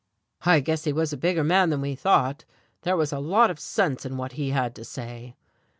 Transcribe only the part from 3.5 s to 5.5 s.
of sense in what he had to say."